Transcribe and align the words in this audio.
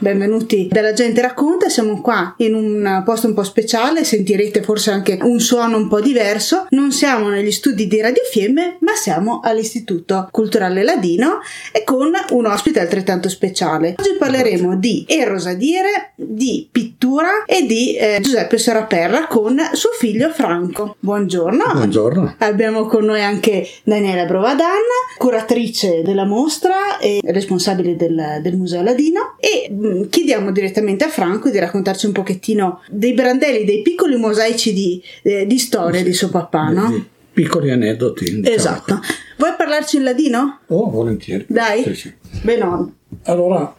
Benvenuti 0.00 0.66
dalla 0.70 0.94
gente 0.94 1.20
racconta, 1.20 1.68
siamo 1.68 2.00
qua 2.00 2.32
in 2.38 2.54
un 2.54 3.02
posto 3.04 3.26
un 3.26 3.34
po' 3.34 3.42
speciale, 3.42 4.02
sentirete 4.02 4.62
forse 4.62 4.90
anche 4.90 5.18
un 5.20 5.40
suono 5.40 5.76
un 5.76 5.88
po' 5.88 6.00
diverso. 6.00 6.64
Non 6.70 6.90
siamo 6.90 7.28
negli 7.28 7.50
studi 7.52 7.86
di 7.86 8.00
Radio 8.00 8.22
Fiemme, 8.24 8.78
ma 8.80 8.94
siamo 8.94 9.40
all'Istituto 9.42 10.28
Culturale 10.30 10.82
Ladino 10.84 11.40
e 11.70 11.84
con 11.84 12.12
un 12.30 12.46
ospite 12.46 12.80
altrettanto 12.80 13.28
speciale. 13.28 13.94
Oggi 13.98 14.16
parleremo 14.18 14.74
di 14.76 15.04
Erosadire, 15.06 16.12
di 16.14 16.66
pittura 16.72 17.44
e 17.44 17.66
di 17.66 17.94
eh, 17.94 18.20
Giuseppe 18.22 18.56
Seraperra 18.56 19.26
con 19.26 19.60
suo 19.74 19.90
figlio 19.90 20.30
Franco. 20.30 20.96
Buongiorno. 20.98 21.72
Buongiorno. 21.74 22.36
Abbiamo 22.38 22.86
con 22.86 23.04
noi 23.04 23.22
anche 23.22 23.68
Daniela 23.82 24.24
Brovadan, 24.24 24.80
curatrice 25.18 26.00
della 26.02 26.24
mostra 26.24 26.96
e 26.98 27.20
responsabile 27.22 27.96
del, 27.96 28.38
del 28.40 28.56
Museo 28.56 28.82
Ladino 28.82 29.36
e 29.38 29.68
Mm, 29.89 29.89
chiediamo 30.08 30.52
direttamente 30.52 31.04
a 31.04 31.08
Franco 31.08 31.50
di 31.50 31.58
raccontarci 31.58 32.06
un 32.06 32.12
pochettino 32.12 32.82
dei 32.88 33.12
brandelli, 33.14 33.64
dei 33.64 33.82
piccoli 33.82 34.16
mosaici 34.16 34.72
di, 34.72 35.02
eh, 35.22 35.46
di 35.46 35.58
storia 35.58 36.02
di 36.02 36.12
suo 36.12 36.28
papà, 36.28 36.70
no? 36.70 37.06
Piccoli 37.32 37.70
aneddoti. 37.70 38.24
Diciamo. 38.24 38.54
Esatto. 38.54 39.00
Vuoi 39.36 39.54
parlarci 39.56 39.96
in 39.96 40.02
ladino? 40.02 40.60
Oh, 40.66 40.90
volentieri. 40.90 41.46
Dai. 41.48 41.82
Sì, 41.82 41.94
sì. 41.94 42.12
Benon. 42.42 42.94
Allora, 43.24 43.74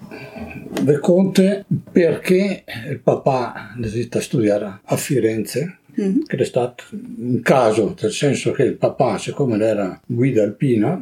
vi 0.82 1.00
conte 1.00 1.66
perché 1.92 2.64
il 2.90 3.00
papà 3.00 3.74
necessita 3.78 4.20
studiare 4.20 4.80
a 4.84 4.96
Firenze, 4.98 5.80
mm-hmm. 6.00 6.22
che 6.26 6.38
è 6.38 6.46
stato 6.46 6.84
un 6.92 7.42
caso, 7.42 7.96
nel 8.00 8.12
senso 8.12 8.52
che 8.52 8.64
il 8.64 8.76
papà, 8.76 9.18
siccome 9.18 9.64
era 9.64 10.00
guida 10.06 10.44
alpina, 10.44 11.00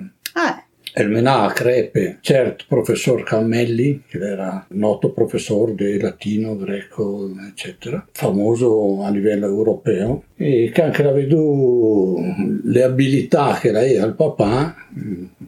Elmenà 0.94 1.52
crepe. 1.54 2.18
Certo 2.22 2.66
professor 2.68 3.24
Cammelli, 3.24 4.04
che 4.08 4.18
era 4.18 4.66
noto 4.70 5.12
professore 5.12 5.76
di 5.76 6.00
latino, 6.00 6.56
greco, 6.56 7.32
eccetera, 7.50 8.06
famoso 8.12 9.04
a 9.04 9.10
livello 9.10 9.46
europeo, 9.46 10.24
e 10.36 10.72
che 10.74 10.82
anche 10.82 11.04
veduto 11.04 12.22
le 12.64 12.84
abilità 12.84 13.58
che 13.60 13.72
lei 13.72 13.98
ha 13.98 14.04
al 14.04 14.16
papà, 14.16 14.76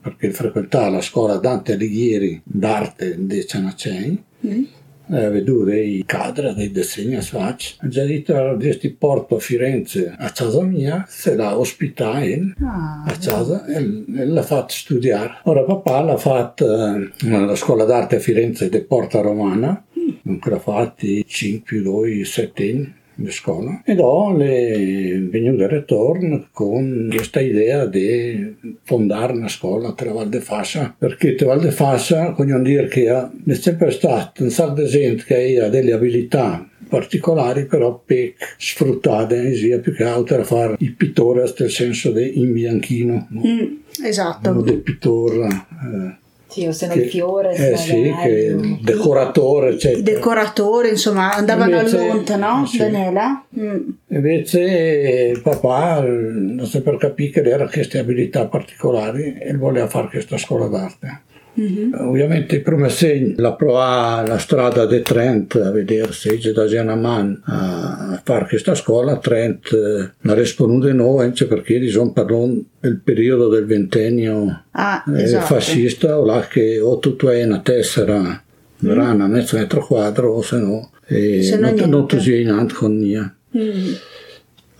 perché 0.01 0.31
frequentava 0.31 0.89
la 0.89 1.01
scuola 1.01 1.37
Dante 1.37 1.73
Alighieri 1.73 2.41
d'arte 2.43 3.15
di 3.17 3.45
Cianacei, 3.45 4.23
mm 4.45 4.63
vedere 5.11 5.79
i 5.79 6.03
cadri 6.05 6.53
dei 6.53 6.71
disegni 6.71 7.15
a 7.15 7.21
Svac. 7.21 7.75
Già 7.87 8.03
detto, 8.03 8.57
ti 8.79 8.89
porto 8.91 9.35
a 9.35 9.39
Firenze 9.39 10.13
a 10.17 10.29
casa 10.29 10.61
mia, 10.61 11.05
se 11.07 11.35
la 11.35 11.57
ospita 11.57 12.23
in, 12.23 12.53
ah, 12.61 13.03
a 13.05 13.17
casa 13.17 13.65
e, 13.65 14.03
e 14.17 14.25
l'ha 14.25 14.43
fatto 14.43 14.73
studiare. 14.73 15.39
Ora 15.43 15.63
papà 15.63 16.01
l'ha 16.01 16.17
fatto 16.17 16.65
eh, 16.65 17.11
alla 17.29 17.55
scuola 17.55 17.85
d'arte 17.85 18.17
a 18.17 18.19
Firenze 18.19 18.69
di 18.69 18.81
Porta 18.81 19.21
Romana, 19.21 19.83
mm. 19.99 20.37
l'ha 20.43 20.59
fatto 20.59 21.05
5 21.25 21.61
più 21.63 21.83
2, 21.83 22.23
7 22.23 22.63
anni 22.63 22.99
di 23.21 23.31
scuola 23.31 23.81
e 23.85 23.95
le 23.95 25.27
venuto 25.29 25.67
ritorno 25.67 26.47
con 26.51 27.07
questa 27.09 27.39
idea 27.39 27.85
di 27.85 28.55
fondare 28.83 29.33
una 29.33 29.47
scuola 29.47 29.93
tra 29.93 30.11
Val 30.11 30.29
de 30.29 30.39
Fassa 30.39 30.93
perché 30.97 31.35
tra 31.35 31.47
Val 31.47 31.61
de 31.61 31.71
Fassa 31.71 32.31
voglio 32.31 32.59
dire 32.59 32.87
che 32.87 33.07
è 33.07 33.53
sempre 33.53 33.91
stato 33.91 34.43
un 34.43 34.49
sacco 34.49 34.81
di 34.81 34.87
gente 34.87 35.23
che 35.23 35.59
ha 35.59 35.69
delle 35.69 35.93
abilità 35.93 36.67
particolari 36.87 37.65
però 37.65 38.01
per 38.05 38.33
sfruttate 38.57 39.55
sia 39.55 39.79
più 39.79 39.93
che 39.93 40.03
altro 40.03 40.41
a 40.41 40.43
fare 40.43 40.75
il 40.79 40.93
pittore 40.93 41.51
nel 41.57 41.71
senso 41.71 42.11
di 42.11 42.39
in 42.39 42.51
bianchino 42.51 43.27
no? 43.29 43.41
mm, 43.45 43.75
esatto 44.03 44.61
del 44.61 44.79
pittore 44.79 45.47
eh, 45.47 46.19
sì, 46.51 46.67
o 46.67 46.73
se 46.73 46.87
no 46.87 46.93
il 46.93 47.09
fiore. 47.09 47.53
Eh 47.53 47.77
sì, 47.77 48.13
che 48.21 48.77
decoratore, 48.81 49.69
eccetera. 49.69 49.99
I 49.99 50.03
decoratori, 50.03 50.89
insomma, 50.89 51.33
andavano 51.33 51.77
invece, 51.77 51.97
a 51.97 52.01
Monte, 52.01 52.35
no? 52.35 52.65
Sì. 52.65 52.77
Daniela? 52.77 53.45
Mm. 53.57 53.89
Invece 54.07 55.31
il 55.33 55.41
papà 55.41 56.01
non 56.01 56.65
sempre 56.65 56.97
capì 56.97 57.29
che 57.29 57.41
era 57.41 57.69
queste 57.69 57.99
abilità 57.99 58.47
particolari 58.47 59.37
e 59.39 59.55
voleva 59.55 59.87
fare 59.87 60.09
questa 60.09 60.37
scuola 60.37 60.67
d'arte. 60.67 61.21
Mm-hmm. 61.59 61.93
Ovviamente 62.07 62.55
i 62.55 62.61
primi 62.61 62.89
segni 62.89 63.33
la 63.35 63.53
provò 63.53 64.25
la 64.25 64.37
strada 64.37 64.85
di 64.85 65.01
Trent 65.01 65.55
a 65.55 65.71
vedere 65.71 66.13
se 66.13 66.37
c'è 66.37 66.51
da 66.51 66.65
Gianaman 66.65 67.41
a 67.43 68.21
fare 68.23 68.47
questa 68.47 68.73
scuola. 68.73 69.17
Trent 69.17 69.71
eh, 69.73 70.11
non 70.21 70.35
risponde 70.35 70.91
di 70.91 70.95
nuovo 70.95 71.29
perché 71.47 71.79
diciamo, 71.79 72.13
parlò 72.13 72.47
del 72.79 73.01
periodo 73.03 73.49
del 73.49 73.65
ventennio 73.65 74.63
ah, 74.71 75.03
eh, 75.07 75.23
esatto. 75.23 75.53
fascista, 75.53 76.17
o 76.17 76.25
là 76.25 76.47
che 76.47 76.79
o 76.79 76.97
tu 76.99 77.27
hai 77.27 77.43
una 77.43 77.59
tessera 77.59 78.41
grana, 78.77 79.27
mm. 79.27 79.31
mezzo 79.31 79.57
metro 79.57 79.85
quadro 79.85 80.31
o 80.31 80.41
se 80.41 80.57
no, 80.57 80.91
e 81.05 81.43
se 81.43 81.57
non, 81.57 81.75
non 81.75 82.07
tu 82.07 82.17
sei 82.19 82.41
in 82.41 82.49
ant 82.49 82.73
con 82.73 82.97
nia. 82.97 83.35
Mm. 83.57 83.93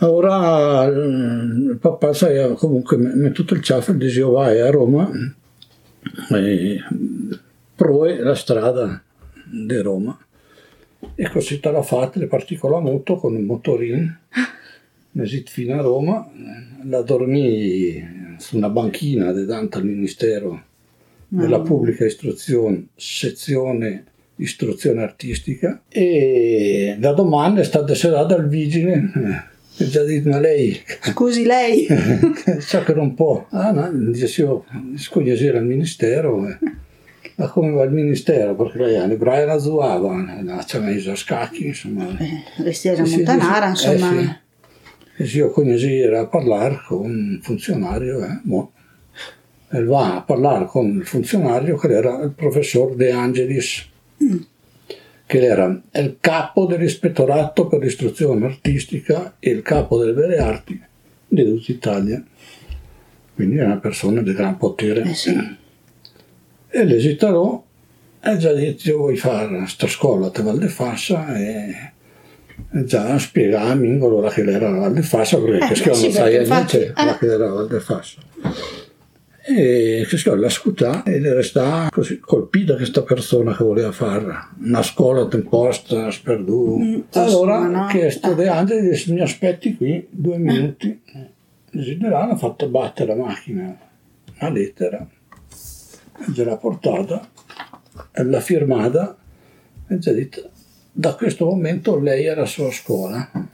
Ora 0.04 0.86
il 0.86 1.78
papà 1.80 2.14
sai, 2.14 2.56
comunque 2.56 2.98
mi 2.98 3.32
tutto 3.32 3.54
il 3.54 3.62
ciaffo 3.62 3.92
diceva 3.92 4.30
vai 4.30 4.60
a 4.60 4.72
Roma 4.72 5.12
e 6.32 6.80
proe 7.76 8.18
la 8.20 8.36
strada 8.36 9.04
di 9.46 9.78
Roma. 9.78 10.18
E 11.16 11.30
così 11.30 11.60
te 11.60 11.72
l'ha 11.72 11.82
fatta, 11.82 12.20
le 12.20 12.28
particole 12.28 12.76
a 12.76 12.80
moto 12.80 13.16
con 13.16 13.36
un 13.36 13.44
motorino. 13.44 14.18
Mesit 15.14 15.50
fino 15.50 15.74
a 15.78 15.82
Roma, 15.82 16.30
la 16.84 17.02
dormì 17.02 18.36
su 18.38 18.56
una 18.58 18.70
banchina 18.70 19.32
davanti 19.32 19.78
al 19.78 19.86
Ministero 19.86 20.64
della 21.28 21.60
Pubblica 21.62 22.06
Istruzione, 22.06 22.88
sezione 22.96 24.06
istruzione 24.36 25.02
artistica. 25.02 25.84
E 25.88 26.96
da 27.00 27.14
domani 27.14 27.60
è 27.60 27.64
stata 27.64 27.94
serata 27.96 28.36
al 28.36 28.48
vigile 28.48 29.50
già 29.88 30.04
detto 30.04 30.30
ma 30.30 30.40
lei. 30.40 30.80
Scusi 31.02 31.46
lei? 31.46 31.88
Sa 32.60 32.84
che 32.84 32.94
non 32.94 33.14
può. 33.14 33.48
Ah 33.50 33.72
no 33.72 33.92
dice 34.12 34.42
io 34.42 34.66
scogliesera 34.96 35.58
al 35.58 35.66
ministero 35.66 36.48
eh. 36.48 36.58
ma 37.36 37.48
come 37.48 37.72
va 37.72 37.84
il 37.84 37.92
ministero? 37.92 38.56
Perché 38.56 38.78
lei 38.78 38.98
ha 38.98 39.06
l'ebraia 39.06 39.46
la 39.46 39.58
zuava 39.58 40.16
c'è 40.66 40.80
messo 40.80 41.12
a 41.12 41.16
scacchi 41.16 41.68
insomma. 41.68 42.08
Eh, 42.18 42.64
vestire 42.64 43.06
sì, 43.06 43.18
montanara 43.18 43.76
sì, 43.76 43.92
insomma. 43.92 44.20
Eh, 44.20 44.24
sì. 44.24 45.22
e 45.24 45.26
se 45.26 45.38
io 45.38 45.50
conosceva 45.52 46.20
a 46.20 46.28
parlare 46.28 46.80
con 46.88 47.06
un 47.06 47.40
funzionario 47.42 48.24
eh, 48.24 48.40
mo, 48.44 48.72
e 49.74 49.84
va 49.84 50.18
a 50.18 50.22
parlare 50.22 50.66
con 50.66 50.98
il 50.98 51.06
funzionario 51.06 51.78
che 51.78 51.88
era 51.88 52.22
il 52.22 52.32
professor 52.32 52.94
De 52.96 53.12
Angelis. 53.12 53.88
Mm. 54.22 54.38
Che 55.32 55.46
era 55.46 55.82
il 55.94 56.18
capo 56.20 56.66
dell'ispettorato 56.66 57.68
per 57.68 57.80
l'istruzione 57.80 58.46
artistica 58.48 59.38
e 59.40 59.52
il 59.52 59.62
capo 59.62 59.98
delle 59.98 60.12
belle 60.12 60.38
arti 60.40 60.78
di 61.26 61.46
tutta 61.46 61.72
Italia. 61.72 62.22
Quindi 63.34 63.56
era 63.56 63.68
una 63.68 63.78
persona 63.78 64.22
di 64.22 64.34
gran 64.34 64.58
potere. 64.58 65.04
Eh 65.04 65.14
sì. 65.14 65.58
E 66.68 66.84
l'esiterò 66.84 67.64
e 68.20 68.38
già 68.40 68.52
detto 68.52 68.90
io 68.90 68.98
vuoi 68.98 69.16
fare 69.16 69.56
questa 69.60 69.88
scuola 69.88 70.30
a 70.34 70.42
Val 70.42 70.60
de 70.60 70.68
Fassa 70.68 71.34
e 71.38 71.92
già 72.84 73.18
spiegami 73.18 73.94
allora 74.02 74.30
che 74.30 74.42
era 74.42 74.70
la 74.70 74.80
Val 74.80 74.94
de 74.94 75.02
Fassa 75.02 75.40
perché 75.40 75.74
eh, 75.74 75.82
che 75.82 75.90
non 75.90 76.12
sai 76.12 76.46
niente 76.46 76.88
eh. 76.88 77.18
che 77.18 77.26
era 77.26 77.46
la 77.46 77.54
Val 77.54 77.68
de 77.70 77.80
Fassa 77.80 78.20
e 79.44 80.06
la 80.36 80.50
scuta 80.50 81.04
ed 81.04 81.26
resta 81.26 81.90
così 81.92 82.20
colpita 82.20 82.76
questa 82.76 83.02
persona 83.02 83.56
che 83.56 83.64
voleva 83.64 83.92
fare. 83.92 84.50
Una 84.60 84.84
scuola 84.84 85.28
temposta 85.28 86.12
sperdù 86.12 86.78
mm, 86.78 87.00
allora 87.14 87.68
no. 87.68 87.88
chiesto 87.88 88.36
De 88.36 88.48
Angeli 88.48 88.90
disse 88.90 89.12
mi 89.12 89.22
aspetti 89.22 89.76
qui 89.76 90.08
due 90.10 90.38
minuti. 90.38 91.02
Desiderano 91.72 92.34
ha 92.34 92.38
fatto 92.38 92.68
battere 92.68 93.16
la 93.16 93.24
macchina 93.24 93.78
una 94.40 94.50
lettera 94.50 95.08
l'ha 96.36 96.58
portata 96.58 97.28
l'ha 98.14 98.42
firmata. 98.42 99.18
E 99.88 100.00
ci 100.00 100.10
ha 100.10 100.14
detto 100.14 100.50
da 100.92 101.16
questo 101.16 101.46
momento 101.46 102.00
lei 102.00 102.26
è 102.26 102.36
la 102.36 102.46
sua 102.46 102.70
scuola. 102.72 103.50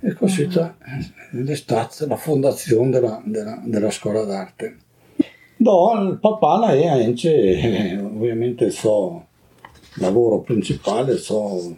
E 0.00 0.12
così 0.14 0.46
mm. 0.46 1.46
è 1.48 1.54
stata 1.54 2.06
la 2.06 2.16
fondazione 2.16 2.90
della, 2.90 3.20
della, 3.24 3.60
della 3.64 3.90
scuola 3.90 4.24
d'arte 4.24 4.84
No, 5.58 6.08
il 6.10 6.18
papà 6.18 6.72
è 6.72 6.86
anche, 6.86 7.98
ovviamente 8.02 8.66
il 8.66 8.72
suo 8.72 9.26
lavoro 9.94 10.40
principale, 10.40 11.12
il 11.12 11.18
suo 11.18 11.76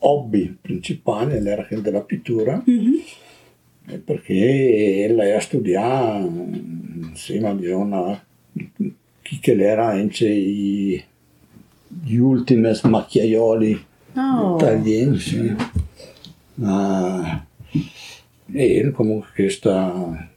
hobby 0.00 0.56
principale 0.60 1.38
era 1.38 1.66
quello 1.66 1.82
della 1.82 2.02
pittura, 2.02 2.62
mm-hmm. 2.68 4.00
perché 4.04 5.12
lei 5.14 5.32
ha 5.32 5.40
studiato 5.40 6.30
insieme 7.10 7.48
a 7.48 7.56
Giona 7.56 8.22
chi 9.22 9.38
che 9.40 9.52
era 9.52 9.88
anche 9.88 10.26
i, 10.26 11.02
gli 11.86 12.16
ultimi 12.16 12.70
macchiaioli 12.82 13.84
oh. 14.14 14.56
italiani, 14.56 15.18
sì. 15.18 15.54
Ma, 16.54 17.46
e 18.50 18.90
comunque 18.92 19.28
questa 19.34 20.27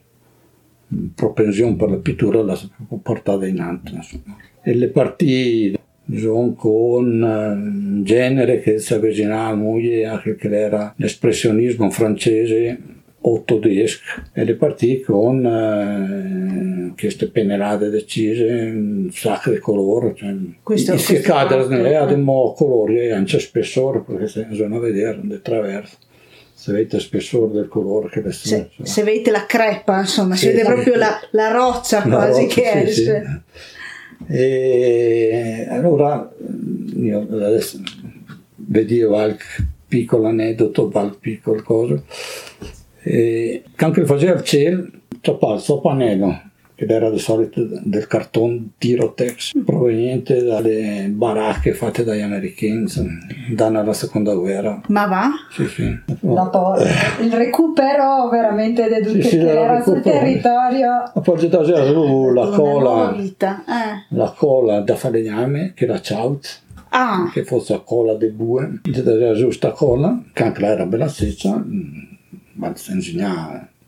propensione 1.14 1.76
per 1.76 1.90
la 1.90 1.96
pittura 1.96 2.42
la 2.42 2.58
portata 3.02 3.46
in 3.46 3.60
alto. 3.60 3.94
Insomma. 3.94 4.36
E 4.62 4.74
le 4.74 4.88
partite 4.88 5.78
diciamo, 6.04 6.54
con 6.54 7.22
un 7.22 8.02
genere 8.04 8.60
che 8.60 8.78
si 8.78 8.94
avvicinava 8.94 9.54
moglie 9.54 10.06
anche 10.06 10.36
che 10.36 10.48
era 10.48 10.92
l'espressionismo 10.96 11.90
francese 11.90 12.78
o 13.24 13.42
tedesco 13.44 14.02
e 14.32 14.44
le 14.44 14.54
partite 14.54 15.04
con 15.04 15.46
eh, 15.46 16.92
queste 16.98 17.28
pennellate 17.28 17.88
decise 17.88 18.72
un 18.74 19.10
sacco 19.12 19.50
di 19.50 19.58
colori 19.58 20.12
cioè, 20.16 20.34
questo, 20.62 20.96
si 20.98 21.20
cadre 21.20 21.66
ne 21.68 21.94
abbiamo 21.94 22.52
colori 22.56 22.98
e 22.98 23.12
anche 23.12 23.38
spessore 23.38 24.00
perché 24.00 24.26
se 24.26 24.44
bisogna 24.44 24.78
vedere 24.78 25.20
di 25.22 25.40
traverso 25.40 25.98
se 26.62 26.70
vedete 26.70 26.94
il 26.94 27.02
spessore 27.02 27.50
del 27.50 27.66
colore 27.66 28.08
che 28.08 28.22
le 28.22 28.30
se, 28.30 28.70
cioè. 28.72 28.86
se 28.86 29.02
vedete 29.02 29.32
la 29.32 29.46
crepa 29.46 29.98
insomma 29.98 30.36
sì, 30.36 30.46
si 30.46 30.52
vede 30.52 30.62
proprio 30.62 30.94
la, 30.94 31.18
la 31.32 31.50
roccia 31.50 32.06
la 32.06 32.14
quasi 32.14 32.42
roccia, 32.42 32.54
che 32.54 32.82
esce 32.82 33.42
sì. 33.50 34.32
e 34.32 35.66
allora 35.68 36.32
io 36.94 37.18
adesso 37.18 37.80
vedevo 38.54 39.08
qualche 39.08 39.44
piccolo 39.88 40.28
aneddoto 40.28 40.88
qualche 40.88 41.18
piccolo 41.18 41.62
cosa 41.64 42.00
e 43.02 43.64
quando 43.76 44.06
faceva 44.06 44.34
il 44.34 44.44
cielo 44.44 44.88
c'è 45.20 45.32
il 45.32 45.80
pannello 45.82 46.42
ed 46.82 46.90
era 46.90 47.10
di 47.10 47.18
solito 47.20 47.64
del 47.84 48.08
cartone 48.08 48.70
Tirotex 48.76 49.52
proveniente 49.64 50.42
dalle 50.42 51.06
baracche 51.10 51.74
fatte 51.74 52.02
dagli 52.02 52.22
americani 52.22 52.88
danno 53.54 53.78
alla 53.78 53.92
seconda 53.92 54.34
guerra. 54.34 54.80
Ma 54.88 55.06
va? 55.06 55.30
Sì, 55.52 55.66
sì. 55.66 55.96
Dopo 56.18 56.74
il 57.20 57.32
recupero 57.32 58.28
veramente 58.30 58.88
di 58.88 59.06
tutto 59.06 59.22
sì, 59.22 59.28
sì, 59.28 59.38
era 59.38 59.80
sul 59.82 60.00
territorio. 60.00 61.12
Poi 61.22 61.48
da 61.48 61.62
la 61.62 62.48
cola, 62.48 63.14
eh. 63.14 64.06
la 64.08 64.34
cola 64.36 64.80
da 64.80 64.96
falegname 64.96 65.74
che 65.74 65.84
era 65.84 66.00
ciaut. 66.00 66.60
Ah. 66.94 67.30
che 67.32 67.44
fosse 67.44 67.72
la 67.72 67.78
cola 67.78 68.14
dei 68.16 68.32
bue, 68.32 68.80
da 68.82 69.32
giusta 69.32 69.70
cola, 69.70 70.24
che 70.30 70.42
anche 70.42 70.62
era 70.62 70.84
bella 70.84 71.08
seccia, 71.08 71.56
mm, 71.56 72.02
ma 72.56 72.76
si 72.76 72.92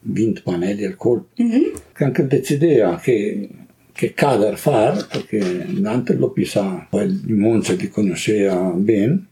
20 0.05 0.43
pannelli 0.43 0.85
al 0.85 0.97
colpo. 0.97 1.43
Mm-hmm. 1.43 1.63
Che 1.93 2.05
anche 2.05 2.27
decideva 2.27 2.99
che, 2.99 3.49
che 3.93 4.15
cader 4.15 4.59
fare, 4.59 5.05
perché 5.11 5.67
Dante 5.69 6.15
lo 6.15 6.31
pisava, 6.31 6.87
poi 6.89 7.05
il 7.05 7.35
Monza 7.35 7.73
li 7.75 7.89
conosceva 7.89 8.73
bene. 8.75 9.27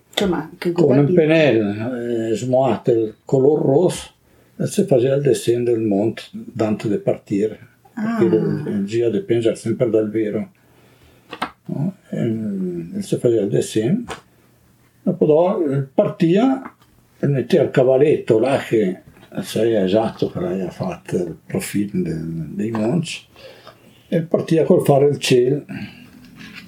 Con 0.72 0.98
un 0.98 1.14
pennello 1.14 2.30
eh, 2.30 2.34
smoato 2.34 2.90
il 2.90 3.14
color 3.24 3.64
rosso 3.64 4.10
e 4.56 4.66
si 4.66 4.84
faceva 4.84 5.16
il 5.16 5.22
dessin 5.22 5.64
del 5.64 5.80
monte 5.80 6.22
Dante 6.30 6.88
di 6.88 6.98
partire. 6.98 7.69
Ah. 7.94 8.19
Perché 8.19 8.36
il 8.69 8.84
giro 8.84 9.10
dipende 9.10 9.54
sempre 9.54 9.90
dal 9.90 10.10
vero. 10.10 10.50
No? 11.66 11.96
E, 12.10 13.00
si 13.00 13.16
faceva 13.16 13.42
il 13.42 13.48
dessin. 13.48 14.04
Dopo 15.02 15.86
partia 15.94 16.76
e 17.19 17.26
metteva 17.26 17.64
il 17.64 17.70
cavalletto 17.70 18.38
là 18.38 18.58
che 18.58 19.00
sei 19.40 19.75
esatto 19.75 20.31
che 20.31 20.40
lei 20.40 20.61
ha 20.61 20.70
fatto 20.70 21.17
il 21.17 21.37
profilo 21.46 21.90
dei 21.94 22.70
monci 22.70 23.25
e 24.08 24.20
partiva 24.23 24.64
col 24.64 24.84
fare 24.84 25.08
il 25.08 25.19
cielo 25.19 25.64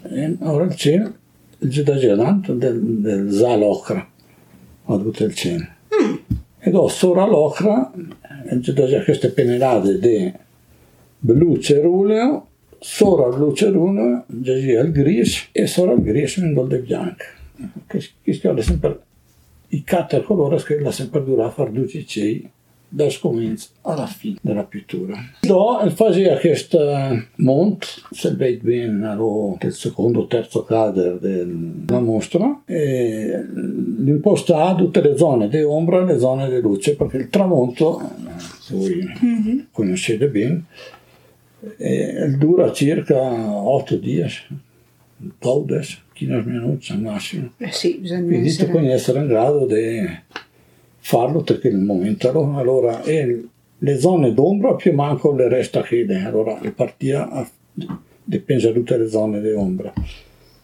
e 0.03 0.37
ora 0.41 0.65
il 0.65 0.75
cielo 0.75 1.15
il 1.59 1.71
giudaggiante 1.71 2.57
del, 2.57 2.81
del 2.81 3.31
za 3.31 3.57
l'ocra 3.57 4.09
ha 4.87 4.97
tutto 4.97 5.25
il 5.25 5.35
cielo 5.35 5.65
mm. 5.65 6.15
e 6.59 6.71
dopo 6.71 6.89
sopra 6.89 7.27
l'ocra 7.27 7.93
queste 9.05 9.31
pennellate 9.31 9.99
di 9.99 10.33
luce 11.33 11.81
ruleo 11.81 12.49
sopra 12.79 13.29
il 13.29 13.37
luce 13.37 13.71
ruleo 13.71 14.25
il 14.29 14.91
gris 14.93 15.49
e 15.53 15.67
sopra 15.67 15.93
il 15.93 16.03
gris 16.03 16.37
un 16.37 16.53
gol 16.53 16.81
bianco. 16.81 17.25
Che, 17.87 18.05
che 18.23 18.63
sempre 18.63 19.04
i 19.69 19.85
quattro 19.85 20.23
colori 20.23 20.63
che 20.63 20.79
la 20.81 20.91
sempre 20.91 21.25
dura 21.25 21.47
a 21.47 21.51
fare 21.51 21.73
due 21.73 21.89
cicei 21.89 22.51
da 22.87 23.11
scomincio 23.11 23.71
alla 23.83 24.07
fine 24.07 24.37
della 24.41 24.63
pittura. 24.63 25.17
Do 25.41 25.81
faceva 25.93 26.37
questo 26.37 26.79
monte, 27.37 27.87
se 28.13 28.31
vede 28.35 28.61
bene, 28.63 29.11
ero 29.11 29.59
il 29.61 29.73
secondo 29.73 30.21
o 30.21 30.27
terzo 30.29 30.63
cadere 30.63 31.19
della 31.19 31.99
mostra, 31.99 32.63
e 32.65 33.45
l'impostava 33.99 34.77
tutte 34.77 35.01
le 35.01 35.17
zone 35.17 35.49
di 35.49 35.61
ombra 35.63 36.03
e 36.03 36.05
le 36.05 36.19
zone 36.21 36.49
di 36.49 36.61
luce, 36.61 36.95
perché 36.95 37.17
il 37.17 37.31
tramonto, 37.31 38.01
se 38.61 38.77
voi 38.77 39.13
mm-hmm. 39.25 39.59
conoscete 39.73 40.29
bene, 40.29 40.65
dura 42.39 42.71
circa 42.73 43.21
8 43.21 43.99
giorni, 43.99 44.63
12, 45.39 46.03
15 46.17 46.49
minuti 46.49 46.93
al 46.93 47.01
massimo. 47.01 47.51
Eh 47.59 47.73
sì, 47.73 47.99
bisogna 48.01 48.25
Quindi 48.25 48.49
essere... 48.49 48.67
tu 48.67 48.73
puoi 48.73 48.91
essere 48.91 49.19
in 49.21 49.27
grado 49.27 49.67
di 49.67 50.07
farlo 50.99 51.43
perché 51.43 51.71
nel 51.71 51.83
momento 51.83 52.29
allora 52.29 53.03
e 53.03 53.45
le 53.77 53.99
zone 53.99 54.33
d'ombra 54.33 54.75
più 54.75 54.95
manco 54.95 55.33
le 55.33 55.49
resta 55.49 55.83
che 55.83 56.07
allora 56.25 56.59
il 56.63 56.73
partia 56.73 57.47
dipende 58.25 58.63
da 58.63 58.73
tutte 58.73 58.97
le 58.97 59.09
zone 59.09 59.43
di 59.43 59.51
ombra 59.51 59.93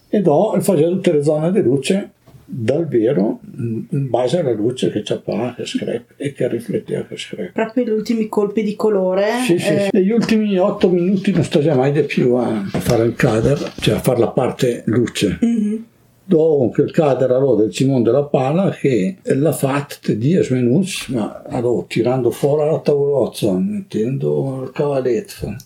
e 0.08 0.20
do 0.22 0.56
faceva 0.60 0.88
tutte 0.88 1.12
le 1.12 1.22
zone 1.22 1.52
di 1.52 1.60
luce 1.60 2.12
dal 2.52 2.88
vero 2.88 3.40
in 3.56 4.08
base 4.08 4.40
alla 4.40 4.52
luce 4.52 4.90
che 4.90 5.02
c'è 5.02 5.20
che 5.22 5.64
screp 5.64 6.14
e 6.16 6.32
che 6.32 6.48
rifletteva 6.48 7.04
che 7.04 7.16
screp 7.16 7.52
proprio 7.52 7.84
gli 7.84 7.90
ultimi 7.90 8.28
colpi 8.28 8.64
di 8.64 8.74
colore 8.74 9.40
sì, 9.46 9.58
sì, 9.58 9.68
eh... 9.72 9.80
sì. 9.82 9.88
negli 9.92 10.10
ultimi 10.10 10.58
otto 10.58 10.88
minuti 10.88 11.30
non 11.30 11.44
sto 11.44 11.60
già 11.60 11.74
mai 11.74 11.92
di 11.92 12.02
più 12.02 12.34
a 12.34 12.64
fare 12.66 13.04
il 13.04 13.14
cader 13.14 13.72
cioè 13.80 13.94
a 13.94 14.00
fare 14.00 14.18
la 14.18 14.30
parte 14.30 14.82
luce 14.86 15.38
mm-hmm 15.44 15.82
dopo 16.30 16.80
il 16.80 16.92
cadere 16.92 17.34
allora, 17.34 17.62
del 17.62 17.74
Simone 17.74 18.04
della 18.04 18.22
Palla 18.22 18.70
che 18.70 19.16
l'ha 19.22 19.52
fatto 19.52 20.12
10 20.12 20.54
minuti, 20.54 20.90
ma 21.08 21.42
allora, 21.48 21.84
tirando 21.88 22.30
fuori 22.30 22.70
la 22.70 22.78
tavolozza, 22.78 23.52
mettendo 23.54 24.62
il 24.62 24.70
cavalletto. 24.70 25.56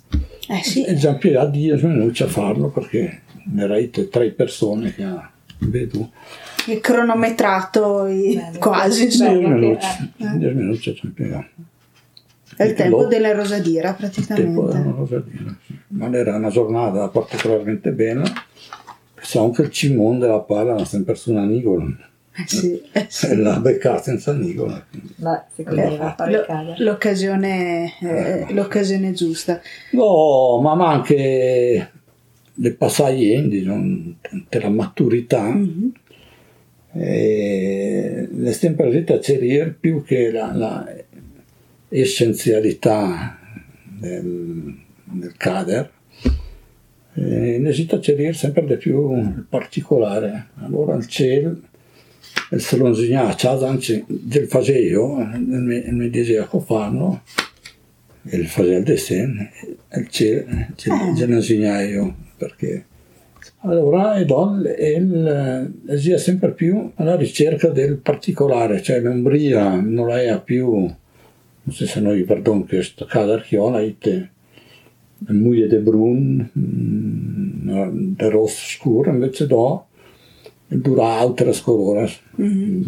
Eh 0.49 0.63
sì. 0.63 0.83
E 0.85 0.95
già 0.95 1.11
impiegato 1.11 1.51
10 1.51 1.87
minuti 1.87 2.23
a 2.23 2.29
farlo 2.29 2.71
perché 2.71 3.21
ne 3.53 3.63
erate 3.63 4.09
tre 4.09 4.31
persone 4.31 4.95
che 4.95 5.03
ha 5.03 5.31
vedo. 5.59 6.11
E 6.67 6.81
cronometrato 6.81 8.07
i... 8.07 8.41
Quasi. 8.59 9.07
10 9.07 9.39
minuti, 9.39 9.87
10 10.17 10.55
minuti. 10.55 10.99
È 12.57 12.63
il 12.63 12.75
tempo 12.75 13.03
lo... 13.03 13.07
della 13.07 13.33
rosadira 13.33 13.95
praticamente. 13.95 14.49
Il 14.49 14.55
tempo 14.55 14.71
della 14.71 14.91
rosadira, 14.97 15.57
sì. 15.67 15.79
Ma 15.89 16.11
era 16.13 16.37
una 16.37 16.51
giornata 16.51 17.09
particolarmente 17.09 17.91
bella 17.93 18.23
Diciamo 19.25 19.51
che 19.53 19.63
il 19.63 19.71
cimone 19.71 20.19
della 20.19 20.41
palla 20.41 20.77
è 20.77 20.85
sempre 20.85 21.15
su 21.15 21.31
una 21.31 21.47
nigola. 21.47 21.87
Eh 22.37 22.45
sì, 22.47 22.83
eh 22.93 23.07
sì. 23.09 23.35
l'ha 23.35 23.59
beccata 23.59 24.03
senza 24.03 24.35
nigola. 24.35 24.85
Ma 25.17 25.47
eh, 25.57 26.75
l'occasione, 26.77 27.91
eh, 28.01 28.53
l'occasione 28.53 29.13
giusta. 29.13 29.63
No, 29.93 30.61
ma, 30.61 30.75
ma 30.75 30.91
anche 30.91 31.91
le 32.53 32.73
passaglie 32.75 33.49
della 33.49 34.69
maturità. 34.69 35.43
Mm-hmm. 35.43 35.89
E 36.97 38.29
le 38.31 38.53
sempre 38.53 38.89
a 39.15 39.21
cerire 39.21 39.77
più 39.79 40.05
che 40.05 40.31
la, 40.31 40.53
la 40.55 40.95
essenzialità 41.89 43.39
del, 43.85 44.77
del 45.05 45.37
cader 45.37 45.91
eh, 47.15 47.59
necessita 47.59 48.01
cerire 48.01 48.33
sempre 48.33 48.65
di 48.65 48.77
più 48.77 49.17
il 49.17 49.47
particolare. 49.49 50.49
Allora 50.61 50.95
il 50.95 51.07
cielo, 51.07 51.61
il 52.51 52.61
casa 53.35 53.69
anzi 53.69 54.05
del 54.07 54.47
faceio, 54.47 55.17
mi 55.37 56.11
diceva 56.11 56.49
che 56.49 56.61
fanno, 56.61 57.23
il 58.23 58.47
faceio 58.47 58.79
il 58.79 58.85
dessin, 58.85 59.51
il 59.95 60.09
cielo, 60.09 60.45
ce 60.77 61.27
lo 61.27 61.35
insegnai 61.35 61.91
io, 61.91 62.15
perché 62.37 62.85
allora 63.61 64.17
e 64.17 64.25
donne 64.25 64.75
e 64.77 65.99
sia 65.99 66.19
sempre 66.19 66.53
più 66.53 66.91
alla 66.97 67.17
ricerca 67.17 67.69
del 67.69 67.97
particolare, 67.97 68.83
cioè 68.83 69.01
l'ombria 69.01 69.81
non 69.81 70.11
è 70.11 70.41
più, 70.43 70.71
non 70.73 70.95
so 71.75 71.87
se 71.87 72.01
noi 72.01 72.25
perdon 72.25 72.67
questo 72.67 73.05
cadarchiola, 73.07 73.81
moglie 75.29 75.67
di 75.67 75.77
brun, 75.77 76.51
mm, 76.59 78.15
di 78.17 78.29
rosso 78.29 78.69
scuro, 78.69 79.11
invece 79.11 79.47
do 79.47 79.87
dura 80.67 81.19
altre 81.19 81.53
colore. 81.63 82.11
Mm-hmm. 82.41 82.83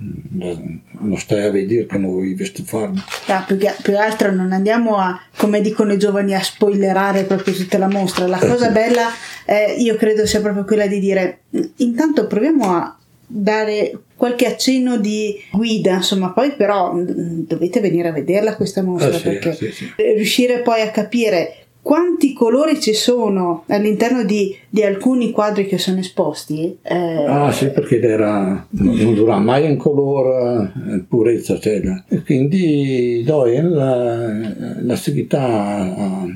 Non 0.00 1.16
stai 1.18 1.46
a 1.46 1.50
vedere 1.50 1.86
che 1.86 1.98
non 1.98 2.10
vuoi 2.10 2.34
visto 2.34 2.62
farlo. 2.62 3.02
Ah, 3.26 3.42
più, 3.46 3.58
che, 3.58 3.74
più 3.82 3.98
altro 3.98 4.32
non 4.32 4.52
andiamo 4.52 4.96
a, 4.96 5.20
come 5.36 5.60
dicono 5.60 5.92
i 5.92 5.98
giovani, 5.98 6.34
a 6.34 6.42
spoilerare 6.42 7.24
proprio 7.24 7.54
tutta 7.54 7.78
la 7.78 7.88
mostra. 7.88 8.26
La 8.26 8.38
cosa 8.38 8.70
bella, 8.70 9.08
eh, 9.44 9.74
io 9.78 9.96
credo 9.96 10.24
sia 10.26 10.40
proprio 10.40 10.64
quella 10.64 10.86
di 10.86 11.00
dire, 11.00 11.40
intanto 11.76 12.26
proviamo 12.26 12.74
a 12.74 12.96
dare 13.26 13.98
qualche 14.14 14.46
accenno 14.46 14.98
di 14.98 15.40
guida, 15.52 15.94
insomma, 15.94 16.30
poi 16.30 16.52
però 16.52 16.92
dovete 16.96 17.80
venire 17.80 18.08
a 18.08 18.12
vederla 18.12 18.56
questa 18.56 18.82
mostra 18.82 19.10
eh 19.10 19.18
sì, 19.18 19.22
perché 19.22 19.54
sì, 19.54 19.70
sì. 19.70 19.92
riuscire 19.96 20.60
poi 20.60 20.80
a 20.80 20.90
capire 20.90 21.66
quanti 21.88 22.34
colori 22.34 22.78
ci 22.78 22.92
sono 22.92 23.64
all'interno 23.68 24.22
di, 24.22 24.54
di 24.68 24.82
alcuni 24.82 25.30
quadri 25.30 25.66
che 25.66 25.78
sono 25.78 26.00
esposti. 26.00 26.76
Eh... 26.82 27.24
Ah 27.24 27.50
sì, 27.50 27.70
perché 27.70 27.98
era, 27.98 28.66
non 28.68 29.14
dura 29.14 29.38
mai 29.38 29.70
in 29.70 29.78
colore, 29.78 30.70
in 30.84 31.06
purezza. 31.08 31.58
Cioè, 31.58 31.80
e 32.08 32.22
quindi 32.24 33.22
Doyle 33.24 33.70
la, 33.70 34.76
la 34.82 34.96
seguita 34.96 35.40
a, 35.40 36.26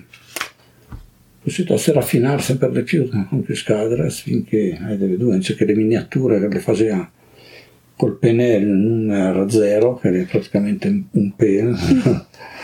riuscito 1.43 1.75
a 1.75 1.83
raffinare 1.93 2.41
sempre 2.41 2.71
di 2.71 2.83
più 2.83 3.11
con 3.11 3.43
più 3.43 3.55
scadres 3.55 4.23
finché 4.23 4.79
hai 4.83 4.97
delle 4.97 5.19
due, 5.19 5.33
invece 5.33 5.55
che 5.55 5.67
le 5.67 5.75
miniature 5.75 6.41
che 6.41 6.49
le 6.49 6.61
faceva 6.61 7.11
col 7.95 8.17
pennello 8.17 8.73
numero 8.73 9.51
zero, 9.51 9.99
che 9.99 10.23
è 10.23 10.25
praticamente 10.25 11.03
un 11.11 11.37
pelo. 11.37 11.77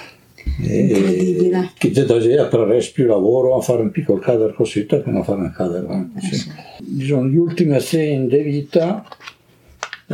Incredibile. 0.60 1.70
Che 1.76 1.90
già 1.90 2.04
attraverso 2.38 2.90
più 2.92 3.06
lavoro 3.06 3.56
a 3.56 3.60
fare 3.60 3.82
un 3.82 3.90
piccolo 3.90 4.18
cadere 4.18 4.52
così 4.54 4.86
che 4.86 5.10
non 5.10 5.24
fare 5.24 5.40
un 5.40 5.52
cadere 5.52 5.86
anche. 5.88 6.18
Eh, 6.18 6.34
sì. 6.34 7.06
Sono 7.06 7.28
gli 7.28 7.36
ultimi 7.36 7.78
sei 7.80 8.26
di 8.26 8.38
vita 8.38 9.04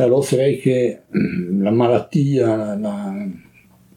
allora 0.03 0.25
direi 0.29 0.59
che 0.59 1.01
mm, 1.17 1.63
la 1.63 1.71
malattia 1.71 2.75
la, 2.75 3.27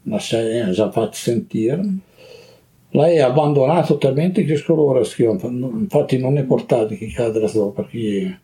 la, 0.02 0.16
ha 0.16 0.70
già 0.70 0.90
fatto 0.90 1.14
sentire. 1.14 1.82
Lei 2.90 3.18
ha 3.18 3.26
abbandonato 3.26 3.98
talmente 3.98 4.44
che 4.44 4.56
scolore 4.56 5.04
infatti 5.58 6.18
non 6.18 6.38
è 6.38 6.44
portato 6.44 6.94
che 6.94 7.08
cadere 7.08 7.48
solo 7.48 7.70
perché 7.70 8.40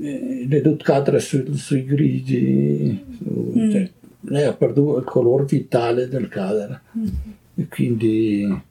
eh, 0.00 0.46
le 0.48 0.60
due 0.60 0.76
cadere 0.78 1.20
sui, 1.20 1.54
sui 1.54 1.84
grigi, 1.84 3.04
su, 3.18 3.52
lei 4.32 4.44
ha 4.44 4.54
perduto 4.54 4.98
il 4.98 5.04
colore 5.04 5.44
vitale 5.44 6.08
del 6.08 6.28
cadere 6.28 6.80
mm. 6.96 7.06
e 7.56 7.68
quindi 7.68 8.62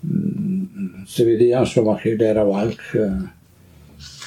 mh, 0.00 0.08
mm, 0.10 1.02
si 1.04 1.24
vedeva 1.24 1.60
insomma 1.60 1.96
che 1.96 2.14
era 2.18 2.42
Valk 2.42 3.26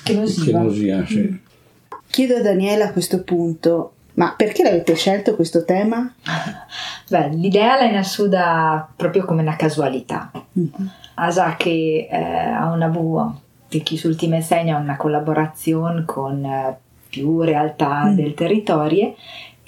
che 0.04 0.14
non 0.14 0.28
sia. 0.74 1.06
Sì. 1.06 1.20
Mm. 1.20 1.36
Chiedo 2.08 2.36
a 2.38 2.42
Daniela 2.42 2.86
a 2.86 2.92
questo 2.92 3.24
punto, 3.24 3.94
ma 4.16 4.34
perché 4.36 4.64
l'avete 4.64 4.96
scelto 4.96 5.36
questo 5.36 5.64
tema? 5.64 6.14
Beh, 7.08 7.30
l'idea 7.30 7.80
l'ha 7.80 7.92
nascuta 7.92 8.92
proprio 8.96 9.26
come 9.26 9.44
una 9.44 9.56
casualità. 9.56 10.32
Mm-hmm. 10.60 10.88
Asa 11.16 11.56
che 11.56 12.08
eh, 12.10 12.18
ha 12.18 12.72
una 12.72 12.88
bua 12.88 13.34
di 13.70 13.82
chi 13.84 13.96
sul 13.96 14.16
Team 14.16 14.42
Segna 14.42 14.78
una 14.78 14.98
collaborazione 14.98 16.04
con 16.04 16.44
eh, 16.44 16.78
più 17.08 17.42
realtà 17.42 18.06
mm. 18.06 18.16
del 18.16 18.34
territorio 18.34 19.16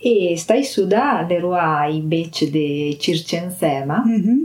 e 0.04 0.36
stai 0.36 0.66
su 0.66 0.86
da 0.86 1.26
l'eroi 1.26 1.96
invece 1.96 2.50
di 2.50 2.98
Circensema 3.00 4.04
mm-hmm. 4.06 4.44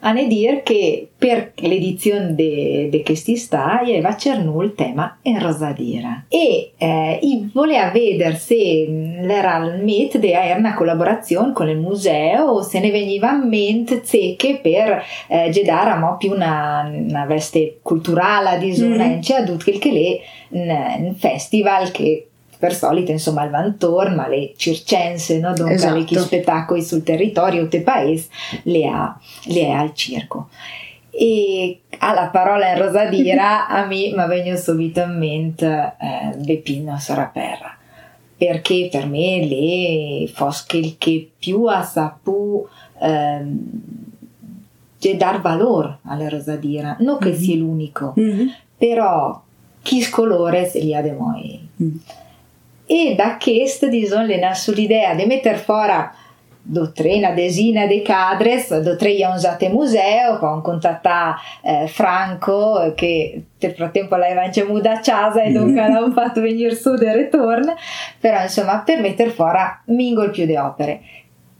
a 0.00 0.12
ne 0.12 0.28
dire 0.28 0.62
che 0.62 1.08
per 1.18 1.54
l'edizione 1.56 2.34
di 2.34 3.02
questi 3.04 3.36
stai 3.36 3.90
aveva 3.90 4.16
cernu 4.16 4.62
il 4.62 4.74
tema 4.74 5.18
in 5.22 5.42
Rosadira 5.42 6.26
e 6.28 6.70
eh, 6.76 7.48
voleva 7.52 7.90
vedere 7.90 8.36
se 8.36 8.86
era 9.26 9.56
il 9.56 9.82
met 9.82 10.18
di 10.18 10.32
avere 10.32 10.60
una 10.60 10.74
collaborazione 10.74 11.52
con 11.52 11.68
il 11.68 11.78
museo 11.78 12.44
o 12.44 12.62
se 12.62 12.78
ne 12.78 12.92
veniva 12.92 13.32
in 13.32 13.48
mente 13.48 14.02
zecche 14.04 14.60
per 14.62 15.02
eh, 15.26 15.50
gedare 15.50 15.90
a 15.90 15.98
mo' 15.98 16.16
più 16.16 16.30
una, 16.30 16.88
una 16.88 17.24
veste 17.24 17.80
culturale 17.82 18.56
di 18.60 18.72
Zonence 18.72 19.34
mm-hmm. 19.34 19.42
ad 19.42 19.48
che 19.64 20.20
è 20.50 20.96
un 21.00 21.14
festival 21.16 21.90
che 21.90 22.28
per 22.64 22.74
solito 22.74 23.10
insomma 23.10 23.42
al 23.42 23.50
Vantor, 23.50 24.14
ma 24.14 24.26
le 24.26 24.54
circense, 24.56 25.38
no? 25.38 25.52
Dunque 25.52 25.74
esatto. 25.74 26.02
le 26.08 26.18
spettacoli 26.18 26.82
sul 26.82 27.02
territorio 27.02 27.68
te 27.68 27.82
paese 27.82 28.28
le 28.62 28.86
ha, 28.86 29.20
le 29.48 29.70
ha 29.70 29.80
al 29.80 29.92
circo. 29.92 30.48
E 31.10 31.80
alla 31.98 32.28
parola 32.28 32.72
in 32.72 32.78
Rosadira 32.78 33.68
a 33.68 33.84
me 33.84 34.14
mi 34.16 34.26
venuto 34.28 34.56
subito 34.56 35.02
in 35.02 35.18
mente 35.18 35.66
eh, 36.00 36.36
Beppino 36.38 36.98
Saraperra 36.98 37.76
perché 38.34 38.88
per 38.90 39.06
me 39.08 39.46
le 39.46 40.26
fosche 40.32 40.94
che 40.96 41.30
più 41.38 41.66
ha 41.66 41.82
saputo 41.82 42.70
ehm, 42.98 43.58
dar 45.18 45.42
valore 45.42 45.98
alla 46.04 46.30
Rosadira, 46.30 46.96
non 47.00 47.18
che 47.18 47.28
mm-hmm. 47.28 47.38
sia 47.38 47.56
l'unico, 47.56 48.14
mm-hmm. 48.18 48.46
però 48.78 49.42
chi 49.82 50.00
scolore 50.00 50.66
se 50.66 50.80
li 50.80 50.94
ha 50.94 51.02
de 51.02 51.12
moi. 51.12 51.68
Mm 51.82 51.96
e 52.86 53.14
da 53.14 53.36
questo 53.40 53.88
bisogna 53.88 54.54
sull'idea 54.54 55.14
di 55.14 55.24
mettere 55.24 55.56
fuori 55.56 55.92
una 56.66 57.30
desina 57.32 57.86
di 57.86 58.00
cadres, 58.00 58.78
dotrei 58.80 59.22
usate 59.22 59.68
museo, 59.68 60.38
con 60.38 60.62
contattato 60.62 61.40
eh, 61.62 61.86
Franco 61.86 62.92
che 62.94 63.42
nel 63.58 63.72
frattempo 63.72 64.16
l'aveva 64.16 64.42
anche 64.42 64.64
muda 64.64 64.92
a 64.92 65.00
casa 65.00 65.42
e 65.42 65.50
dunque 65.52 65.80
l'hanno 65.86 66.10
fatto 66.12 66.40
venire 66.40 66.74
su 66.74 66.94
e 66.94 67.14
ritorno, 67.14 67.74
però 68.18 68.42
insomma 68.42 68.78
per 68.80 69.00
mettere 69.00 69.30
fuori 69.30 69.58
mingol 69.86 70.30
più 70.30 70.46
di 70.46 70.56
opere. 70.56 71.00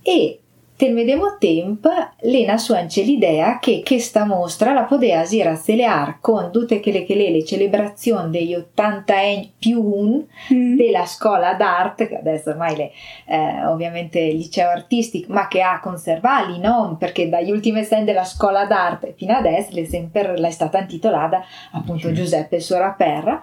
E 0.02 0.40
nel 0.84 0.94
medesimo 0.94 1.36
tempo, 1.38 1.88
Lena 2.20 2.58
suance 2.58 3.02
l'idea 3.02 3.58
che 3.58 3.82
questa 3.84 4.24
mostra 4.24 4.72
la 4.72 4.84
poteva 4.84 5.22
rasseleare 5.42 6.18
con 6.20 6.50
tutte 6.52 6.80
quelle 6.80 7.04
che 7.04 7.14
le, 7.14 7.30
le 7.30 7.44
celebrazioni 7.44 8.30
degli 8.30 8.54
80 8.54 9.14
anni 9.14 9.52
più 9.58 9.82
un 9.82 10.24
mm. 10.52 10.76
della 10.76 11.06
scuola 11.06 11.54
d'arte, 11.54 12.08
che 12.08 12.16
adesso 12.16 12.50
ormai 12.50 12.74
è 12.76 12.90
eh, 13.26 13.66
ovviamente 13.66 14.20
il 14.20 14.36
liceo 14.36 14.68
artistico, 14.68 15.32
ma 15.32 15.48
che 15.48 15.62
ha 15.62 15.80
conservato 15.80 16.52
il 16.52 16.60
nome 16.60 16.96
perché 16.98 17.28
dagli 17.28 17.50
ultimi 17.50 17.86
anni 17.90 18.04
della 18.04 18.24
scuola 18.24 18.66
d'arte 18.66 19.14
fino 19.16 19.34
adesso 19.34 19.78
è 19.78 19.84
sempre 19.84 20.34
è 20.34 20.50
stata 20.50 20.78
intitolata 20.78 21.42
appunto 21.72 22.12
Giuseppe 22.12 22.60
Soraperra 22.60 23.42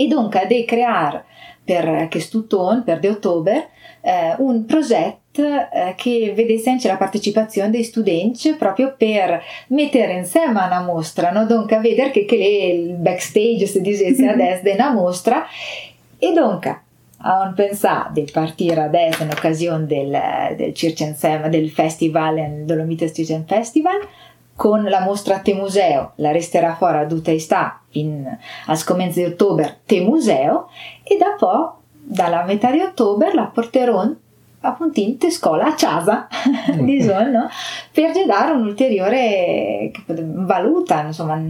e 0.00 0.06
dunque 0.06 0.40
a 0.40 0.64
creare 0.64 1.24
per 1.62 2.08
Chestuton, 2.08 2.82
per 2.84 3.00
De 3.00 3.10
Ottober, 3.10 3.68
eh, 4.00 4.34
un 4.38 4.64
progetto 4.64 5.42
eh, 5.42 5.92
che 5.94 6.32
vede 6.34 6.56
sempre 6.56 6.88
la 6.88 6.96
partecipazione 6.96 7.68
dei 7.68 7.84
studenti 7.84 8.54
proprio 8.54 8.94
per 8.96 9.42
mettere 9.68 10.14
insieme 10.14 10.64
una 10.64 10.80
mostra, 10.80 11.30
no? 11.30 11.44
dunque 11.44 11.76
a 11.76 11.80
vedere 11.80 12.10
che, 12.12 12.24
che 12.24 12.34
il 12.34 12.94
backstage, 12.94 13.66
se 13.66 13.82
dicesse 13.82 14.26
adesso, 14.26 14.62
di 14.62 14.70
una 14.70 14.90
mostra 14.90 15.44
e 16.18 16.32
dunque 16.32 16.80
a 17.18 17.52
pensare 17.54 18.08
di 18.14 18.26
partire 18.32 18.80
adesso 18.80 19.22
in 19.22 19.28
occasione 19.28 19.84
del, 19.84 20.18
del 20.56 20.72
Circensem, 20.72 21.48
del 21.48 21.68
festival, 21.68 22.36
del 22.36 22.64
Dolomites 22.64 23.12
Circen 23.14 23.44
Festival, 23.46 24.00
con 24.60 24.84
la 24.84 25.00
mostra 25.00 25.38
Te 25.38 25.54
Museo, 25.54 26.12
la 26.16 26.32
resterà 26.32 26.74
fuori 26.74 26.98
a 26.98 27.06
Duta 27.06 27.32
sta 27.38 27.80
in, 27.92 28.26
a 28.66 28.74
scomenzo 28.74 29.18
di 29.20 29.24
ottobre 29.24 29.78
Te 29.86 30.02
Museo 30.02 30.68
e 31.02 31.16
da 31.16 31.34
po' 31.38 31.78
dalla 31.90 32.44
metà 32.44 32.70
di 32.70 32.80
ottobre 32.80 33.32
la 33.32 33.44
porterò 33.44 34.06
appunto 34.60 35.00
in 35.00 35.16
scuola 35.30 35.68
a 35.68 35.74
casa 35.74 36.28
di 36.78 37.00
Sol, 37.00 37.30
no? 37.30 37.48
per 37.90 38.12
dare 38.26 38.52
un'ulteriore 38.52 39.92
valuta, 40.04 41.04
insomma, 41.04 41.42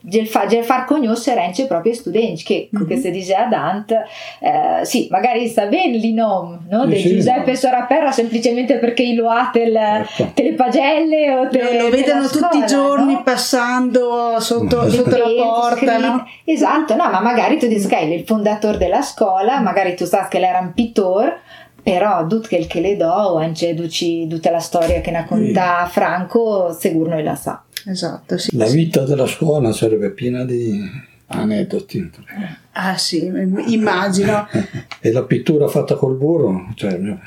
del, 0.00 0.26
fa, 0.26 0.46
del 0.46 0.64
far 0.64 0.84
conoscere 0.84 1.44
anche 1.44 1.62
i 1.62 1.66
propri 1.66 1.94
studenti 1.94 2.42
che, 2.42 2.68
mm-hmm. 2.74 2.86
come 2.86 3.00
si 3.00 3.10
dice 3.10 3.34
a 3.34 3.46
Dante, 3.46 4.04
eh, 4.40 4.84
sì, 4.84 5.08
magari 5.10 5.48
sa 5.48 5.66
bene 5.66 5.96
il 5.96 6.12
nome 6.12 6.60
no? 6.68 6.86
di 6.86 7.00
Giuseppe. 7.00 7.56
Soraperra 7.56 8.12
semplicemente 8.12 8.78
perché 8.78 9.12
lo 9.14 9.28
ha 9.28 9.50
tel, 9.52 10.06
certo. 10.14 10.42
le 10.42 10.54
pagelle 10.54 11.34
o 11.34 11.48
te, 11.48 11.62
lo, 11.62 11.84
lo 11.84 11.90
vedono 11.90 12.22
tutti 12.22 12.38
scuola, 12.38 12.64
i 12.64 12.66
giorni 12.66 13.12
no? 13.14 13.22
passando 13.22 14.36
sotto, 14.40 14.90
sotto 14.90 15.16
la 15.16 15.28
porta 15.36 15.98
no? 15.98 16.26
esatto, 16.44 16.96
no, 16.96 17.08
ma 17.10 17.20
magari 17.20 17.58
tu 17.58 17.66
dici 17.66 17.86
che 17.86 17.98
è 17.98 18.02
il 18.02 18.24
fondatore 18.24 18.78
della 18.78 19.02
scuola 19.02 19.60
magari 19.60 19.94
tu 19.94 20.04
sai 20.04 20.26
che 20.28 20.38
era 20.38 20.58
un 20.58 20.72
pittore 20.72 21.40
però 21.82 22.26
tutto 22.26 22.48
quel 22.48 22.66
che 22.66 22.80
le 22.80 22.96
do 22.96 23.36
anche 23.36 23.74
tutta 23.74 24.50
la 24.50 24.60
storia 24.60 25.00
che 25.00 25.10
ne 25.10 25.24
conta 25.26 25.84
sì. 25.86 25.92
Franco 25.92 26.72
sicuro 26.72 27.20
la 27.20 27.34
sa 27.34 27.62
esatto 27.86 28.38
sì, 28.38 28.56
la 28.56 28.66
vita 28.66 29.04
della 29.04 29.26
scuola 29.26 29.72
sarebbe 29.72 30.10
piena 30.10 30.44
di 30.44 30.80
aneddoti 31.26 32.10
ah 32.72 32.96
sì 32.96 33.30
immagino 33.66 34.46
e 35.00 35.12
la 35.12 35.22
pittura 35.24 35.68
fatta 35.68 35.94
col 35.94 36.16
burro 36.16 36.68
cioè 36.74 36.96
mio 36.98 37.18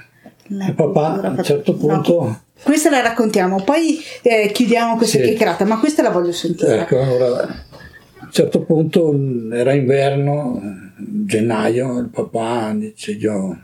papà 0.75 1.21
a 1.21 1.29
un 1.29 1.43
certo 1.43 1.73
punto 1.75 2.23
no. 2.23 2.41
questa 2.63 2.89
la 2.89 3.01
raccontiamo 3.01 3.63
poi 3.63 3.99
eh, 4.21 4.51
chiudiamo 4.53 4.95
questa 4.95 5.17
sì. 5.17 5.23
chiacchierata 5.23 5.65
ma 5.65 5.79
questa 5.79 6.03
la 6.03 6.11
voglio 6.11 6.31
sentire 6.31 6.81
ecco 6.81 7.01
allora 7.01 7.41
a 7.41 8.25
un 8.25 8.31
certo 8.31 8.61
punto 8.61 9.13
era 9.51 9.73
inverno 9.73 10.61
gennaio 10.97 11.99
il 11.99 12.09
papà 12.09 12.73
dice 12.75 13.11
io 13.11 13.59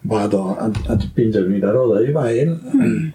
vado 0.00 0.56
a, 0.56 0.70
a 0.86 0.94
dipingermi 0.96 1.58
la 1.58 1.70
rosa 1.70 2.00
di 2.00 2.10
Vail 2.10 2.60
mm. 2.76 3.08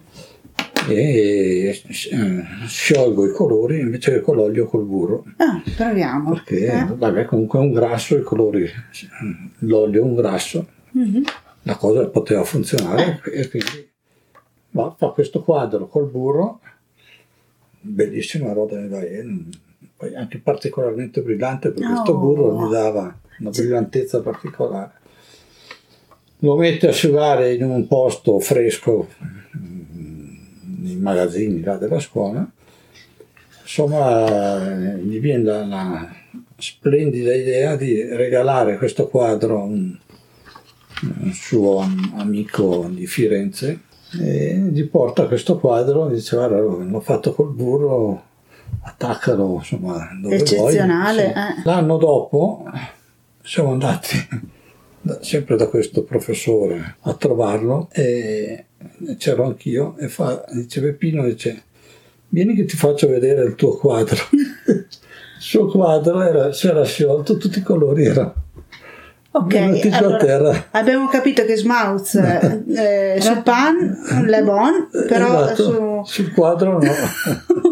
E 0.96 1.69
eh, 1.69 2.43
sciolgo 2.67 3.27
i 3.27 3.31
colori 3.31 3.79
invece 3.79 4.13
che 4.13 4.22
con 4.22 4.36
l'olio 4.36 4.65
col 4.67 4.86
burro. 4.86 5.25
Ah, 5.38 5.62
proviamo. 5.75 6.31
Perché, 6.34 6.65
eh? 6.65 6.86
vabbè, 6.96 7.25
comunque 7.25 7.60
è 7.60 7.62
un 7.62 7.72
grasso, 7.72 8.17
i 8.17 8.24
colori, 8.24 8.69
l'olio 9.60 10.01
è 10.01 10.03
un 10.03 10.15
grasso, 10.15 10.67
mm-hmm. 10.98 11.24
la 11.63 11.75
cosa 11.75 12.08
poteva 12.08 12.43
funzionare 12.43 13.22
eh. 13.25 13.41
e 13.41 13.50
quindi 13.50 13.89
va, 14.72 14.96
fa 14.98 15.10
questo 15.10 15.43
quadro 15.43 15.88
col 15.88 16.10
burro, 16.10 16.60
bellissima 17.81 18.53
roba 18.53 18.77
poi 20.00 20.15
anche 20.15 20.39
particolarmente 20.39 21.22
brillante 21.22 21.72
perché 21.72 21.86
oh. 21.86 21.93
questo 21.93 22.17
burro 22.17 22.65
gli 22.65 22.72
dava 22.72 23.13
una 23.39 23.50
brillantezza 23.50 24.22
particolare. 24.22 24.91
Lo 26.39 26.55
mette 26.55 26.88
a 26.88 26.91
asciugare 26.91 27.53
in 27.53 27.65
un 27.65 27.86
posto 27.86 28.39
fresco 28.39 29.10
nei 30.81 30.95
magazzini 30.95 31.62
là 31.62 31.77
della 31.77 32.00
scuola, 32.00 32.50
insomma 33.62 34.95
gli 34.95 35.19
viene 35.19 35.43
la, 35.43 35.65
la 35.65 36.09
splendida 36.57 37.33
idea 37.33 37.75
di 37.75 38.03
regalare 38.03 38.77
questo 38.77 39.07
quadro 39.07 39.62
a 39.62 39.63
un, 39.63 39.98
un 41.21 41.31
suo 41.33 41.79
amico 42.15 42.88
di 42.89 43.07
Firenze 43.07 43.81
e 44.19 44.55
gli 44.71 44.86
porta 44.86 45.27
questo 45.27 45.59
quadro 45.59 46.09
e 46.09 46.15
dice 46.15 46.36
guarda 46.36 46.59
l'ho 46.59 47.00
fatto 47.00 47.33
col 47.33 47.53
burro 47.53 48.24
attaccalo 48.81 49.55
insomma 49.55 50.09
dove 50.19 50.36
eccezionale 50.36 51.31
vuoi. 51.31 51.36
Eh. 51.36 51.62
l'anno 51.63 51.98
dopo 51.98 52.65
siamo 53.43 53.71
andati 53.71 54.17
sempre 55.21 55.55
da 55.55 55.67
questo 55.67 56.03
professore 56.03 56.98
a 57.01 57.13
trovarlo 57.13 57.88
e 57.91 58.65
c'ero 59.17 59.45
anch'io 59.45 59.95
e 59.98 60.07
fa, 60.07 60.43
dice 60.51 60.81
Peppino 60.81 61.24
dice 61.24 61.63
vieni 62.29 62.55
che 62.55 62.65
ti 62.65 62.75
faccio 62.75 63.07
vedere 63.07 63.43
il 63.43 63.55
tuo 63.55 63.77
quadro. 63.77 64.17
Il 65.39 65.45
suo 65.45 65.67
quadro 65.67 66.21
era, 66.21 66.51
si 66.51 66.67
era 66.67 66.83
sciolto 66.83 67.38
tutti 67.38 67.59
i 67.59 67.62
colori 67.62 68.03
erano 68.03 68.33
Ok, 69.31 69.89
allora, 69.91 70.65
abbiamo 70.71 71.07
capito 71.07 71.45
che 71.45 71.55
Smauz 71.55 72.15
eh, 72.15 73.17
sul 73.19 73.43
pan, 73.43 74.25
Le 74.25 74.41
Bon, 74.41 74.89
però 75.07 75.43
esatto, 75.45 75.63
su... 75.63 76.01
sul 76.03 76.33
quadro 76.33 76.79
no. 76.79 76.91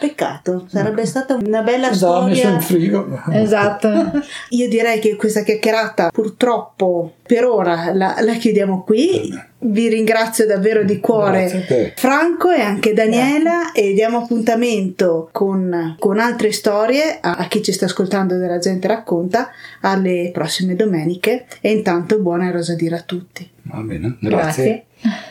Peccato, 0.00 0.64
sarebbe 0.66 1.04
stata 1.04 1.34
una 1.34 1.60
bella 1.60 1.88
Andava 1.88 2.20
storia. 2.20 2.28
messo 2.28 2.48
in 2.48 2.60
frigo. 2.62 3.22
Esatto. 3.32 3.88
Io 4.50 4.66
direi 4.66 4.98
che 4.98 5.14
questa 5.14 5.42
chiacchierata 5.42 6.08
purtroppo 6.10 7.16
per 7.22 7.44
ora 7.44 7.92
la, 7.92 8.16
la 8.20 8.32
chiudiamo 8.32 8.82
qui. 8.82 9.48
Vi 9.62 9.88
ringrazio 9.88 10.46
davvero 10.46 10.84
di 10.84 11.00
cuore 11.00 11.92
Franco 11.96 12.50
e 12.50 12.62
anche 12.62 12.94
Daniela 12.94 13.72
e 13.72 13.92
diamo 13.92 14.22
appuntamento 14.22 15.28
con, 15.32 15.96
con 15.98 16.18
altre 16.18 16.50
storie 16.50 17.18
a, 17.20 17.34
a 17.34 17.46
chi 17.46 17.62
ci 17.62 17.70
sta 17.70 17.84
ascoltando 17.84 18.38
della 18.38 18.58
gente 18.58 18.88
racconta 18.88 19.50
alle 19.82 20.30
prossime 20.32 20.76
domeniche 20.76 21.44
e 21.60 21.72
intanto 21.72 22.18
buona 22.20 22.50
Rosadira 22.50 22.96
a 22.96 23.02
tutti. 23.02 23.46
Va 23.64 23.80
bene, 23.80 24.16
grazie. 24.18 24.86
Grazie. 25.02 25.28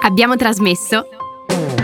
Abbiamo 0.00 0.36
trasmesso 0.36 1.06